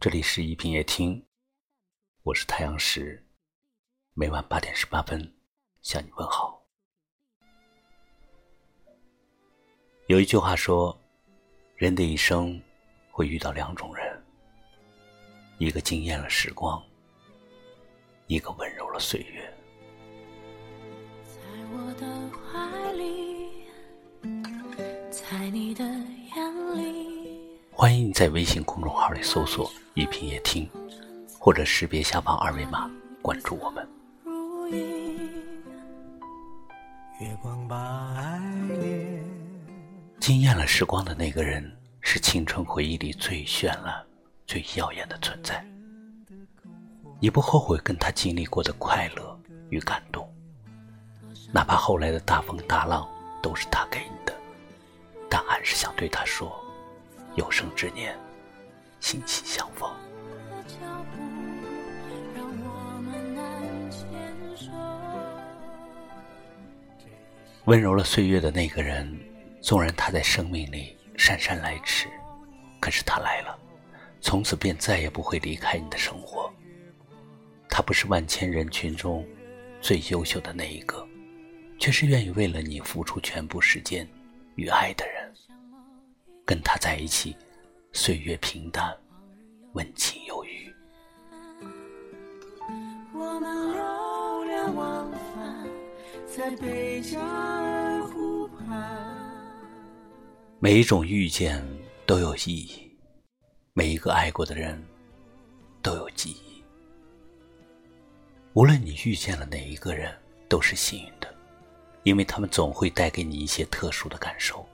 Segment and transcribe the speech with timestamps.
[0.00, 1.22] 这里是一品夜听，
[2.22, 3.22] 我是太阳石，
[4.14, 5.30] 每晚八点十八分
[5.82, 6.64] 向你问好。
[10.06, 10.98] 有一句话说，
[11.76, 12.58] 人的一生
[13.10, 14.24] 会遇到两种人，
[15.58, 16.82] 一个惊艳了时光，
[18.26, 19.54] 一个温柔了岁月。
[21.26, 21.40] 在
[21.74, 22.49] 我的怀
[28.20, 29.72] 在微信公众号里搜索。
[29.94, 30.68] 一品夜听，
[31.38, 32.86] 或者识别下方二维码
[33.22, 33.88] 关注我们。
[37.18, 38.38] 月光把爱
[38.78, 39.24] 恋
[40.20, 44.04] 惊艳了时光的那个人，是青春回忆里最绚烂、
[44.46, 45.64] 最耀眼的存在。
[47.20, 50.30] 你不后悔跟他经历过的快乐与感动，
[51.50, 53.08] 哪怕后来的大风大浪
[53.40, 54.34] 都是他给你的，
[55.30, 56.54] 但还是想对他说：
[57.36, 58.16] 有生之年。
[59.00, 59.90] 心心相逢。
[67.64, 69.18] 温柔了岁月的那个人，
[69.62, 72.08] 纵然他在生命里姗姗来迟，
[72.78, 73.58] 可是他来了，
[74.20, 76.52] 从此便再也不会离开你的生活。
[77.68, 79.26] 他不是万千人群中
[79.80, 81.06] 最优秀的那一个，
[81.78, 84.06] 却是愿意为了你付出全部时间
[84.56, 85.19] 与爱的人。
[86.50, 87.36] 跟他在一起。
[87.92, 88.92] 岁月平淡，
[89.74, 90.74] 温情有余。
[93.14, 95.68] 我们流连忘返
[96.26, 98.66] 在贝加尔湖畔。
[100.58, 101.64] 每一种遇见
[102.04, 102.98] 都有意义，
[103.72, 104.84] 每一个爱过的人
[105.80, 106.64] 都有记忆。
[108.54, 110.12] 无论你遇见了哪一个人，
[110.48, 111.32] 都是幸运的，
[112.02, 114.66] 因为他们总会带给你一些特殊的感受，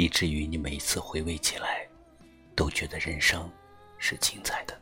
[0.00, 1.86] 以至于你每一次回味起来。
[2.56, 3.50] 都觉得人生
[3.98, 4.78] 是精彩的，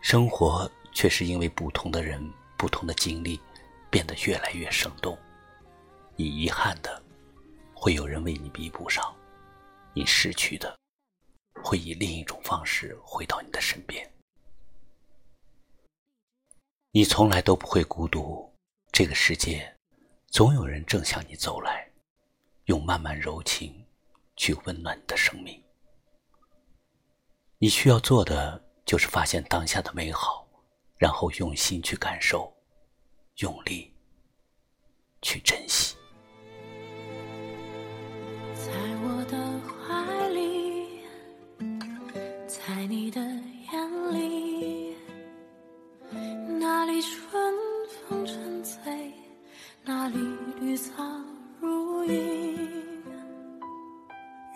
[0.00, 2.20] 生活却是因为不同的人、
[2.56, 3.40] 不同的经历，
[3.90, 5.18] 变得越来越生动。
[6.14, 7.02] 你遗憾的，
[7.74, 9.12] 会有人为你弥补上；
[9.92, 10.78] 你失去的，
[11.64, 14.08] 会以另一种方式回到你的身边。
[16.92, 18.52] 你从来都不会孤独，
[18.92, 19.76] 这个世界
[20.28, 21.89] 总有人正向你走来，
[22.64, 23.74] 用慢慢柔情。
[24.36, 25.62] 去温暖你的生命。
[27.58, 30.48] 你需要做的就是发现当下的美好，
[30.96, 32.50] 然后用心去感受，
[33.36, 33.94] 用力
[35.20, 35.89] 去珍惜。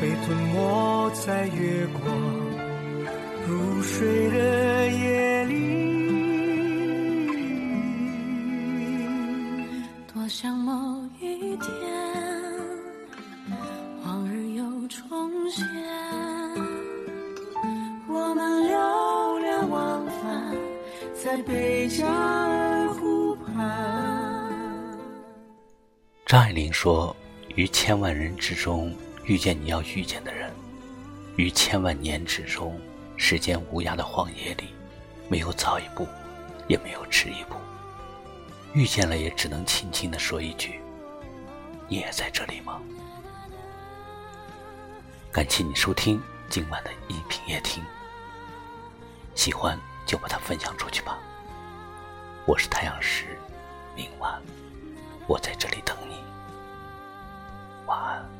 [0.00, 2.02] 被吞没在月光
[3.46, 5.52] 如水的夜里，
[10.10, 11.70] 多想某一天
[14.02, 15.66] 往日又重现，
[18.08, 20.56] 我们流连忘返
[21.14, 23.54] 在贝加尔湖畔。
[26.24, 27.14] 张爱玲说
[27.54, 28.90] ：“于千万人之中
[29.30, 30.52] 遇见你要遇见的人，
[31.36, 32.76] 于千万年之中，
[33.16, 34.74] 时间无涯的荒野里，
[35.28, 36.04] 没有早一步，
[36.66, 37.54] 也没有迟一步。
[38.74, 40.80] 遇见了，也只能轻轻的说一句
[41.86, 42.80] ：‘你也在这里吗？’
[45.30, 47.84] 感谢你收听今晚的一品夜听，
[49.36, 51.16] 喜欢就把它分享出去吧。
[52.46, 53.38] 我是太阳石，
[53.94, 54.42] 明晚
[55.28, 56.16] 我在这里等你。”
[57.86, 58.39] 晚安。